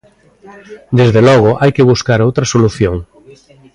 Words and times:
Desde 0.99 1.21
logo, 1.27 1.51
hai 1.61 1.71
que 1.75 1.87
buscar 1.91 2.19
outra 2.21 2.49
solución. 2.53 2.95